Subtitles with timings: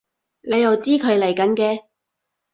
[0.41, 1.83] 你又知佢嚟緊嘅？